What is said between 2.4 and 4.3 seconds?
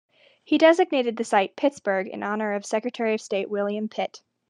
of Secretary of State William Pitt.